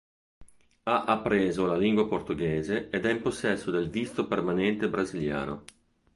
[0.81, 5.63] Ha appreso la lingua portoghese ed è in possesso del visto permanente brasiliano.